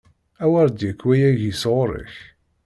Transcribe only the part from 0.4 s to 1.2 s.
A wer d-yekk